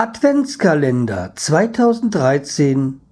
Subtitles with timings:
[0.00, 3.02] Adventskalender 2013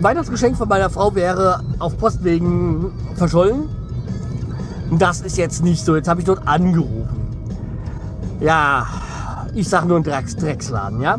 [0.00, 3.68] Weihnachtsgeschenk von meiner Frau wäre auf Postwegen verschollen.
[4.90, 5.96] Das ist jetzt nicht so.
[5.96, 7.08] Jetzt habe ich dort angerufen.
[8.40, 8.86] Ja,
[9.54, 11.18] ich sage nur ein Drecks Drecksladen, ja.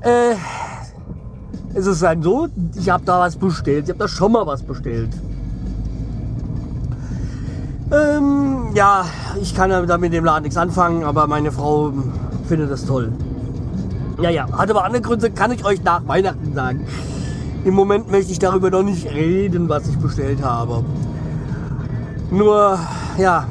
[0.00, 0.34] Äh,
[1.80, 3.84] es ist dann so, ich habe da was bestellt.
[3.84, 5.10] Ich habe da schon mal was bestellt.
[7.90, 9.04] Ähm, ja,
[9.40, 11.92] ich kann damit mit dem Laden nichts anfangen, aber meine Frau
[12.46, 13.12] findet das toll.
[14.20, 16.86] Ja, ja, hat aber andere Gründe, kann ich euch nach Weihnachten sagen.
[17.64, 20.84] Im Moment möchte ich darüber noch nicht reden, was ich bestellt habe.
[22.30, 22.78] Nur,
[23.18, 23.46] ja.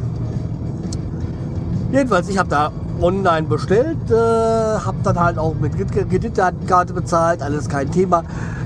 [1.91, 7.69] Jedenfalls, ich habe da online bestellt, äh, habe dann halt auch mit Kreditkarte bezahlt, alles
[7.69, 8.23] kein Thema.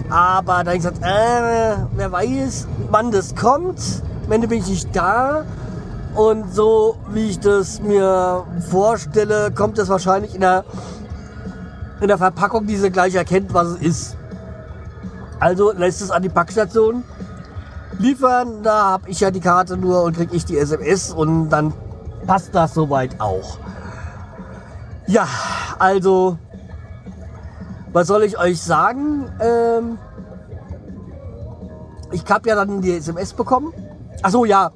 [0.10, 3.80] Aber dann gesagt, äh, wer weiß, wann das kommt.
[4.26, 5.44] Am Ende bin ich nicht da.
[6.16, 10.64] Und so wie ich das mir vorstelle, kommt es wahrscheinlich in der,
[12.02, 14.18] in der Verpackung, die sie gleich erkennt, was es ist.
[15.40, 17.04] Also lässt es an die Packstation
[17.98, 18.62] liefern.
[18.62, 21.74] Da habe ich ja die Karte nur und kriege ich die SMS und dann
[22.28, 23.58] passt das soweit auch.
[25.08, 25.28] Ja,
[25.80, 26.38] also,
[27.92, 29.30] was soll ich euch sagen?
[29.40, 29.98] Ähm,
[32.12, 33.74] ich habe ja dann die SMS bekommen.
[34.22, 34.72] Ach so, ja.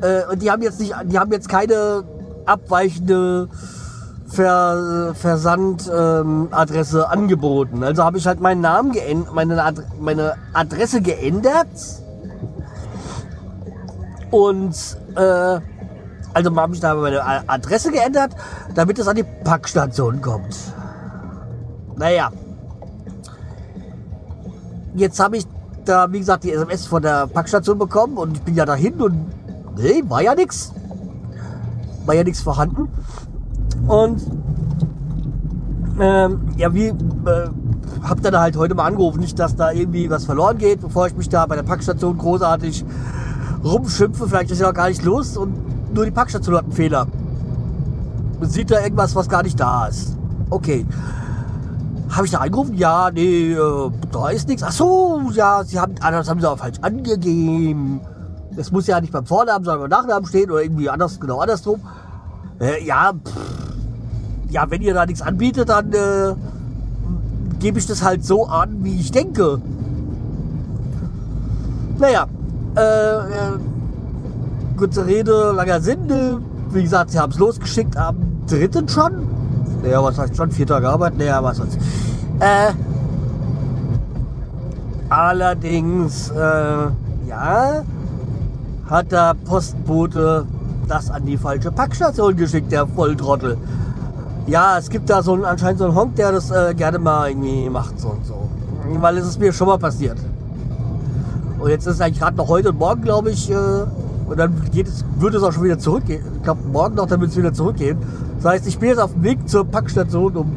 [0.00, 2.04] Äh, und die haben jetzt nicht, die haben jetzt keine
[2.46, 3.48] abweichende
[4.26, 7.84] Ver, Versandadresse ähm, angeboten.
[7.84, 11.66] Also habe ich halt meinen Namen geändert, meine, Ad meine Adresse geändert.
[14.30, 14.74] Und
[15.16, 15.60] äh,
[16.34, 18.34] also habe ich da meine Adresse geändert,
[18.74, 20.56] damit es an die Packstation kommt.
[21.96, 22.30] Naja.
[24.94, 25.46] Jetzt habe ich
[25.84, 29.26] da, wie gesagt, die SMS von der Packstation bekommen und ich bin ja dahin und
[29.76, 30.72] nee, war ja nichts.
[32.04, 32.88] War ja nichts vorhanden.
[33.86, 34.22] Und
[36.00, 36.94] ähm, ja, wie äh,
[38.02, 41.16] hab dann halt heute mal angerufen, nicht, dass da irgendwie was verloren geht, bevor ich
[41.16, 42.84] mich da bei der Packstation großartig
[43.64, 44.26] rumschimpfe.
[44.26, 47.06] Vielleicht ist ja auch gar nicht los und nur die Packstation hat einen Fehler.
[48.40, 50.16] Man sieht da irgendwas, was gar nicht da ist.
[50.50, 50.86] Okay.
[52.10, 52.74] Habe ich da angerufen?
[52.74, 54.62] Ja, nee, äh, da ist nichts.
[54.62, 58.00] Ach so, ja, sie haben, ah, das haben sie auch falsch angegeben.
[58.54, 61.80] Das muss ja nicht beim Vornamen, sondern beim Nachnamen stehen oder irgendwie anders, genau andersrum.
[62.60, 63.32] Äh, ja, pff,
[64.50, 66.34] ja, wenn ihr da nichts anbietet, dann äh,
[67.60, 69.62] gebe ich das halt so an, wie ich denke.
[71.98, 72.26] Naja,
[72.76, 73.71] äh, äh
[74.82, 76.08] kurze Rede, langer Sinn.
[76.70, 78.16] Wie gesagt, sie haben es losgeschickt am
[78.48, 79.28] dritten schon.
[79.80, 80.50] Naja, was heißt schon?
[80.50, 81.16] Vier Tage Arbeit?
[81.16, 81.78] Naja, was sonst.
[82.40, 82.72] Äh,
[85.08, 87.84] allerdings, äh, ja,
[88.90, 90.46] hat der Postbote
[90.88, 93.56] das an die falsche Packstation geschickt, der Volltrottel.
[94.48, 97.28] Ja, es gibt da so einen, anscheinend so einen Honk, der das äh, gerne mal
[97.28, 98.48] irgendwie macht, so und so.
[99.00, 100.18] Weil es ist mir schon mal passiert.
[101.60, 103.84] Und jetzt ist eigentlich gerade noch heute und morgen, glaube ich, äh,
[104.26, 106.24] und dann geht es, wird es auch schon wieder zurückgehen.
[106.36, 107.98] Ich glaube, morgen noch, dann wird es wieder zurückgehen.
[108.36, 110.52] Das heißt, ich bin jetzt auf dem Weg zur Packstation, um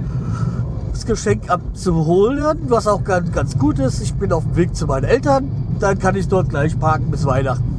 [0.92, 4.02] das Geschenk abzuholen, was auch ganz, ganz gut ist.
[4.02, 5.50] Ich bin auf dem Weg zu meinen Eltern.
[5.80, 7.76] Dann kann ich dort gleich parken bis Weihnachten.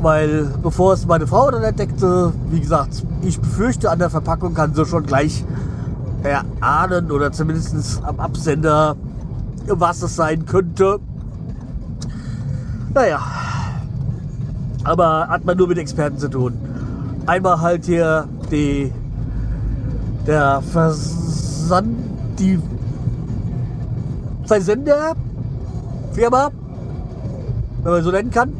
[0.00, 4.74] Weil bevor es meine Frau dann entdeckte, wie gesagt, ich befürchte, an der Verpackung kann
[4.74, 5.44] sie schon gleich
[6.24, 8.96] erahnen oder zumindest am Absender,
[9.66, 10.98] was es sein könnte.
[12.92, 13.20] Naja,
[14.84, 16.54] aber hat man nur mit Experten zu tun.
[17.26, 18.92] Einmal halt hier die,
[20.26, 21.96] der Versand,
[22.38, 22.58] die
[24.46, 26.50] Versenderfirma,
[27.82, 28.52] wenn man so nennen kann.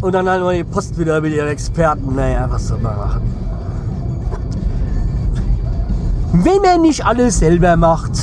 [0.00, 2.16] Und dann halt mal die Post wieder mit ihren Experten.
[2.16, 3.22] Naja, was soll man machen?
[6.32, 8.18] Wenn man nicht alles selber macht.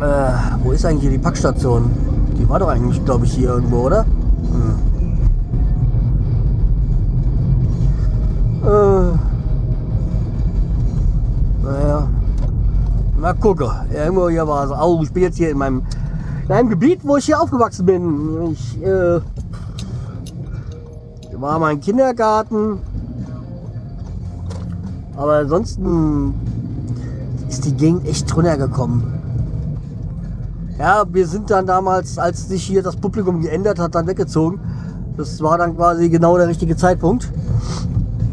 [0.00, 0.32] Äh,
[0.62, 2.05] wo ist eigentlich hier die Packstation?
[2.38, 4.04] Die war doch eigentlich, glaube ich, hier irgendwo, oder?
[4.04, 4.86] Hm.
[8.64, 9.12] Äh,
[11.64, 12.08] naja.
[13.18, 13.68] Mal gucken.
[13.92, 14.70] Irgendwo hier war es.
[14.70, 15.82] Oh, ich bin jetzt hier in meinem,
[16.48, 18.52] in Gebiet, wo ich hier aufgewachsen bin.
[18.52, 19.20] Ich äh,
[21.32, 22.78] war mein Kindergarten.
[25.16, 26.34] Aber ansonsten
[27.48, 29.15] ist die Gegend echt runtergekommen.
[30.78, 34.60] Ja, wir sind dann damals, als sich hier das Publikum geändert hat, dann weggezogen.
[35.16, 37.32] Das war dann quasi genau der richtige Zeitpunkt.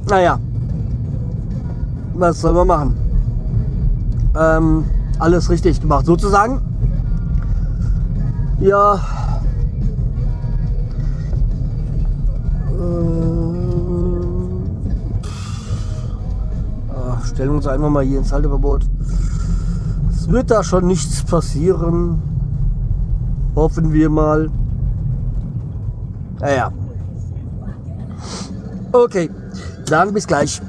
[0.09, 0.37] Naja,
[2.15, 2.97] was soll man machen?
[4.37, 4.85] Ähm,
[5.19, 6.59] alles richtig gemacht, sozusagen.
[8.59, 8.95] Ja.
[8.95, 8.99] Äh,
[16.93, 18.85] ach, stellen wir uns einfach mal hier ins Halteverbot.
[20.11, 22.32] Es wird da schon nichts passieren.
[23.55, 24.49] Hoffen wir mal.
[26.39, 26.71] Naja.
[28.91, 29.29] Okay,
[29.85, 30.61] dann bis gleich.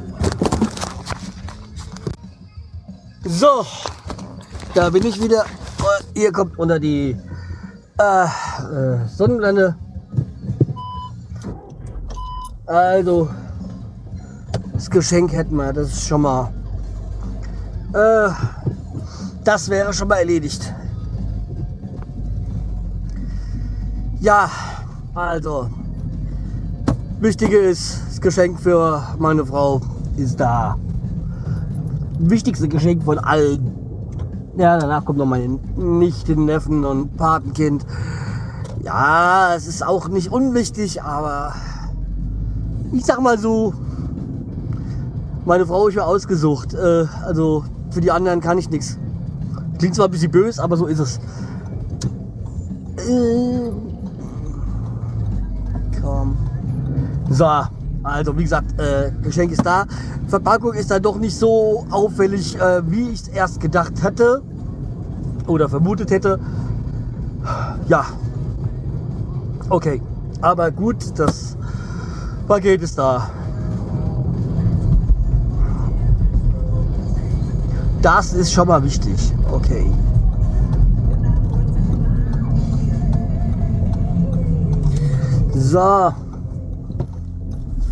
[3.24, 3.64] So,
[4.74, 5.44] da bin ich wieder.
[6.14, 7.16] Ihr kommt unter die
[7.98, 9.76] äh, äh, Sonnenblende.
[12.66, 13.28] Also,
[14.72, 16.52] das Geschenk hätten wir, das ist schon mal.
[17.92, 18.30] Äh,
[19.44, 20.72] das wäre schon mal erledigt.
[24.24, 24.48] Ja,
[25.14, 25.68] also.
[27.20, 29.82] Wichtige ist, das Geschenk für meine Frau
[30.16, 30.78] ist da.
[32.18, 33.70] Wichtigste Geschenk von allen.
[34.56, 37.84] Ja, danach kommt noch meine Nichten, Neffen und Patenkind.
[38.82, 41.52] Ja, es ist auch nicht unwichtig, aber
[42.92, 43.74] ich sag mal so,
[45.44, 46.72] meine Frau ist ja ausgesucht.
[46.72, 48.98] Äh, also für die anderen kann ich nichts.
[49.76, 51.18] Klingt zwar ein bisschen böse, aber so ist es.
[53.06, 53.93] Äh,
[56.04, 56.36] komm.
[57.30, 57.46] So,
[58.02, 59.86] also wie gesagt, äh, Geschenk ist da.
[60.28, 64.42] Verpackung ist dann doch nicht so auffällig, äh, wie ich es erst gedacht hätte
[65.46, 66.38] oder vermutet hätte.
[67.88, 68.04] Ja.
[69.68, 70.00] Okay.
[70.40, 71.56] Aber gut, das
[72.46, 73.30] Paket ist da.
[78.02, 79.32] Das ist schon mal wichtig.
[79.50, 79.90] Okay.
[85.54, 86.12] So.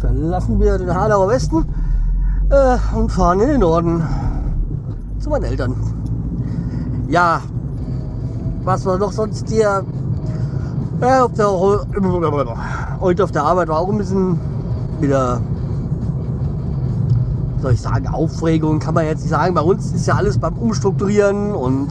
[0.01, 1.65] Verlassen wir den Hanauer Westen
[2.51, 4.03] äh, und fahren in den Norden.
[5.21, 5.77] Zu meinen Eltern.
[7.09, 7.41] Ja.
[8.65, 9.85] Was war noch sonst hier?
[11.01, 11.49] Ja, auf der,
[13.01, 14.39] heute auf der Arbeit war auch ein bisschen
[15.01, 15.41] wieder
[17.63, 19.55] soll ich sagen, Aufregung kann man jetzt nicht sagen.
[19.55, 21.89] Bei uns ist ja alles beim Umstrukturieren und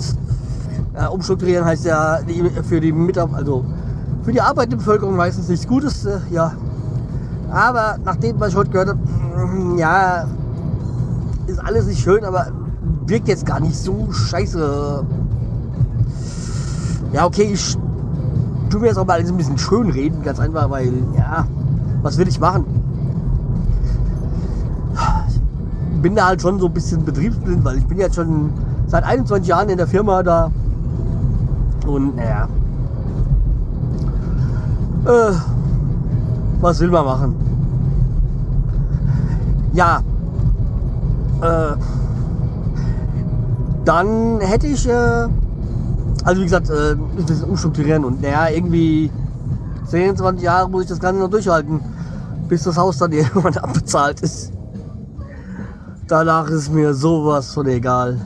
[0.93, 2.19] äh, Umstrukturieren heißt ja
[2.67, 3.65] für die Mitarbeiter, also
[4.23, 6.53] für die arbeitende Bevölkerung meistens nichts Gutes, äh, ja.
[7.51, 8.99] Aber nachdem, was ich heute gehört habe,
[9.47, 10.25] mm, ja,
[11.47, 12.47] ist alles nicht schön, aber
[13.05, 15.03] wirkt jetzt gar nicht so scheiße.
[17.13, 17.77] Ja, okay, ich
[18.69, 21.45] tue mir jetzt auch mal ein bisschen schön reden, ganz einfach, weil, ja,
[22.01, 22.65] was will ich machen?
[26.01, 28.51] bin da halt schon so ein bisschen betriebsblind, weil ich bin jetzt schon
[28.87, 30.51] seit 21 Jahren in der Firma da.
[31.85, 32.47] Und naja.
[35.05, 35.33] Äh,
[36.61, 37.35] was will man machen?
[39.73, 40.03] Ja.
[41.41, 41.75] Äh,
[43.83, 45.27] dann hätte ich, äh,
[46.23, 49.09] also wie gesagt, äh, ein bisschen umstrukturieren und naja, irgendwie
[49.87, 51.79] 10, 20 Jahre muss ich das Ganze noch durchhalten,
[52.47, 54.51] bis das Haus dann irgendwann abbezahlt ist.
[56.07, 58.19] Danach ist mir sowas von egal.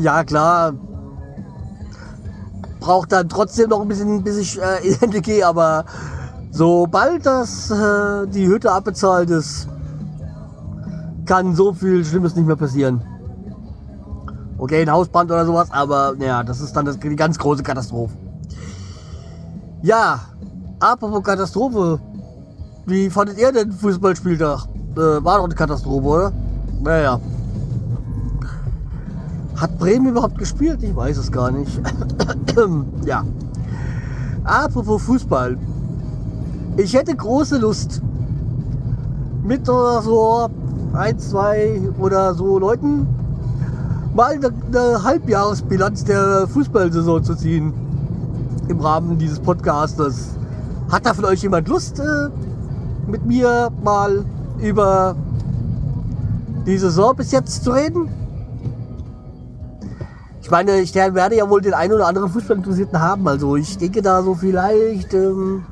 [0.00, 0.72] Ja klar,
[2.82, 5.84] braucht dann trotzdem noch ein bisschen, bis ich äh, in Ende gehe, aber
[6.50, 9.68] sobald das äh, die Hütte abbezahlt ist,
[11.24, 13.00] kann so viel Schlimmes nicht mehr passieren.
[14.58, 18.14] Okay, ein Hausbrand oder sowas, aber naja, das ist dann das, die ganz große Katastrophe.
[19.82, 20.20] Ja,
[20.78, 22.00] apropos Katastrophe.
[22.86, 24.66] Wie fandet ihr den Fußballspieltag?
[24.96, 26.32] Äh, war doch eine Katastrophe, oder?
[26.80, 27.20] Naja.
[29.56, 30.82] Hat Bremen überhaupt gespielt?
[30.82, 31.80] Ich weiß es gar nicht.
[33.04, 33.24] ja.
[34.44, 35.58] Apropos Fußball.
[36.76, 38.02] Ich hätte große Lust,
[39.44, 40.48] mit oder so
[40.94, 43.06] ein, zwei oder so Leuten
[44.14, 47.72] mal eine, Halbjahresbilanz der Fußballsaison zu ziehen.
[48.68, 50.30] Im Rahmen dieses Podcastes.
[50.90, 52.28] Hat da von euch jemand Lust, äh,
[53.06, 54.24] mit mir mal
[54.60, 55.16] über
[56.66, 58.08] die Saison bis jetzt zu reden?
[60.42, 63.26] Ich meine, ich werde ja wohl den einen oder anderen Fußballinteressierten haben.
[63.28, 65.64] Also ich denke da so vielleicht ähm,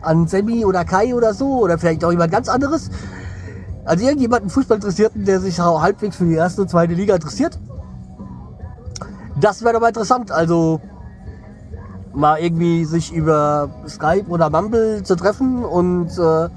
[0.00, 1.58] an Sammy oder Kai oder so.
[1.58, 2.90] Oder vielleicht auch jemand ganz anderes.
[3.84, 7.60] Also irgendjemanden Fußballinteressierten, der sich halbwegs für die erste und zweite Liga interessiert.
[9.38, 10.32] Das wäre doch mal interessant.
[10.32, 10.80] Also
[12.14, 16.48] mal irgendwie sich über Skype oder Mumble zu treffen und äh,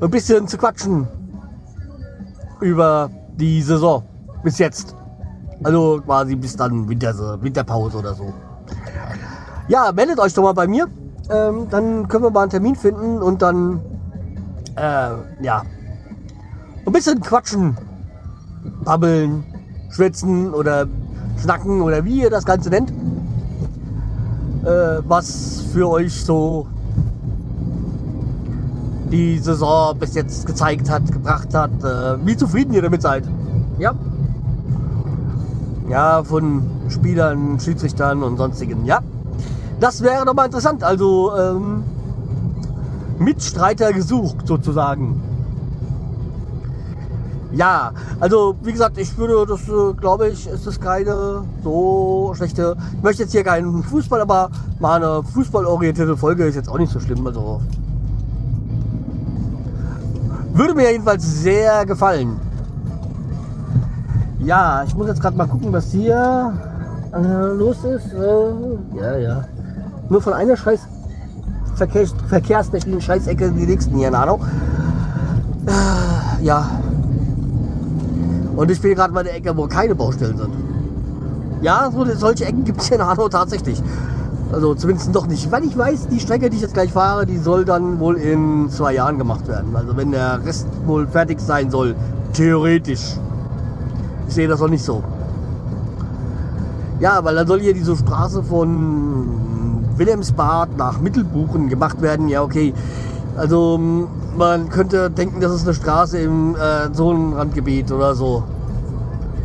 [0.00, 1.06] ein bisschen zu quatschen
[2.60, 4.02] über die Saison
[4.42, 4.96] bis jetzt.
[5.64, 8.32] Also quasi bis dann Winter, Winterpause oder so.
[9.68, 10.88] Ja, meldet euch doch mal bei mir.
[11.30, 13.80] Ähm, dann können wir mal einen Termin finden und dann
[14.76, 15.10] äh,
[15.42, 15.62] ja
[16.84, 17.76] ein bisschen quatschen,
[18.84, 19.44] babbeln,
[19.90, 20.86] schwitzen oder
[21.40, 22.90] schnacken oder wie ihr das Ganze nennt.
[24.64, 26.66] Äh, was für euch so
[29.10, 33.24] die Saison bis jetzt gezeigt hat, gebracht hat, äh, wie zufrieden ihr damit seid.
[33.78, 33.94] Ja.
[35.92, 38.86] Ja, von Spielern, Schiedsrichtern und sonstigen.
[38.86, 39.00] Ja.
[39.78, 40.82] Das wäre doch mal interessant.
[40.82, 41.84] Also ähm,
[43.18, 45.20] Mitstreiter gesucht sozusagen.
[47.52, 52.74] Ja, also wie gesagt, ich würde das, äh, glaube ich, ist das keine so schlechte.
[52.96, 54.48] Ich möchte jetzt hier keinen Fußball, aber
[54.80, 57.26] mal eine fußballorientierte Folge ist jetzt auch nicht so schlimm.
[57.26, 57.60] Also
[60.54, 62.40] würde mir jedenfalls sehr gefallen.
[64.44, 66.52] Ja, ich muss jetzt gerade mal gucken, was hier
[67.14, 68.12] äh, los ist.
[68.12, 69.44] Äh, ja, ja.
[70.08, 70.80] Nur von einer scheiß
[71.76, 74.40] Verkehr, verkehrstechnischen Scheißecke in die nächsten hier in Hanau.
[75.66, 76.68] Äh, ja.
[78.56, 80.52] Und ich bin gerade mal in der Ecke, wo keine Baustellen sind.
[81.62, 83.80] Ja, so, solche Ecken gibt es hier in Hanau tatsächlich.
[84.52, 85.52] Also zumindest noch nicht.
[85.52, 88.68] Weil ich weiß, die Strecke, die ich jetzt gleich fahre, die soll dann wohl in
[88.70, 89.74] zwei Jahren gemacht werden.
[89.76, 91.94] Also wenn der Rest wohl fertig sein soll,
[92.32, 93.16] theoretisch.
[94.32, 95.04] Ich sehe das noch nicht so.
[97.00, 99.28] Ja, weil dann soll hier diese Straße von
[99.98, 102.30] Wilhelmsbad nach Mittelbuchen gemacht werden.
[102.30, 102.72] Ja, okay.
[103.36, 103.78] Also
[104.38, 108.42] man könnte denken, das ist eine Straße im äh, Zonenrandgebiet oder so.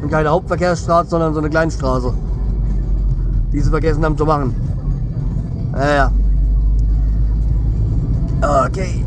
[0.02, 2.14] Und keine Hauptverkehrsstraße, sondern so eine Kleinstraße.
[3.52, 4.56] Die sie vergessen haben zu machen.
[5.74, 5.96] Ja,
[8.42, 8.66] ja.
[8.68, 9.04] Okay.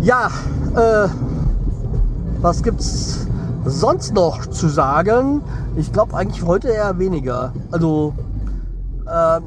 [0.00, 0.26] Ja,
[0.74, 1.08] äh,
[2.40, 3.27] was gibt's
[3.68, 5.42] sonst noch zu sagen?
[5.76, 7.52] Ich glaube eigentlich heute eher weniger.
[7.70, 8.14] Also,
[9.06, 9.40] äh,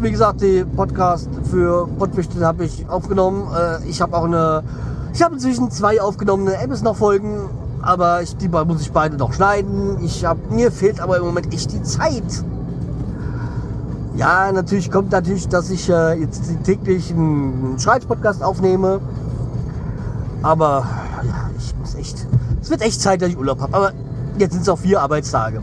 [0.00, 3.48] wie gesagt, die Podcast für Pottwichtel habe ich aufgenommen.
[3.54, 4.62] Äh, ich habe auch eine,
[5.12, 7.48] ich habe inzwischen zwei aufgenommene Apps noch Folgen,
[7.82, 9.98] aber ich, die muss ich beide noch schneiden.
[10.02, 12.44] Ich hab, mir fehlt aber im Moment echt die Zeit.
[14.16, 19.00] Ja, natürlich kommt natürlich, dass ich äh, jetzt täglich einen Schreibpodcast aufnehme.
[20.42, 20.86] Aber
[21.24, 22.26] ja, ich muss echt.
[22.68, 23.74] Es wird echt Zeit, dass ich Urlaub habe.
[23.74, 23.92] Aber
[24.36, 25.62] jetzt sind es auch vier Arbeitstage.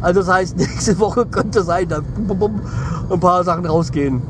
[0.00, 2.02] Also das heißt, nächste Woche könnte sein, dass
[3.10, 4.22] ein paar Sachen rausgehen.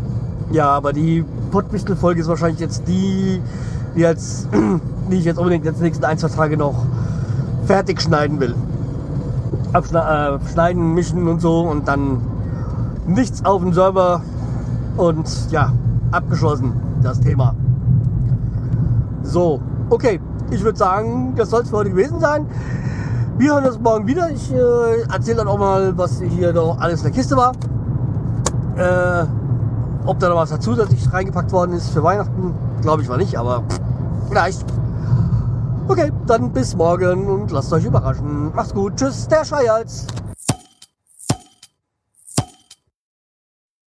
[0.50, 3.42] Ja, aber die Pottwistel-Folge ist wahrscheinlich jetzt die,
[3.94, 4.48] die, jetzt,
[5.10, 6.86] die ich jetzt unbedingt jetzt nächsten ein, zwei Tage noch
[7.66, 8.54] fertig schneiden will.
[9.74, 12.22] Abschneiden, äh, mischen und so und dann
[13.06, 14.22] nichts auf dem Server
[14.96, 15.70] und ja,
[16.12, 17.54] abgeschlossen das Thema.
[19.22, 20.18] So, okay,
[20.52, 22.46] ich würde sagen, das soll es für heute gewesen sein.
[23.38, 24.30] Wir hören uns morgen wieder.
[24.30, 27.52] Ich äh, erzähle dann auch mal, was hier noch alles in der Kiste war.
[28.76, 29.26] Äh,
[30.06, 33.62] ob da noch was zusätzlich reingepackt worden ist für Weihnachten, glaube ich war nicht, aber
[34.28, 34.64] vielleicht.
[35.88, 38.52] Okay, dann bis morgen und lasst euch überraschen.
[38.54, 38.96] Macht's gut.
[38.96, 40.06] Tschüss, der Scheiß.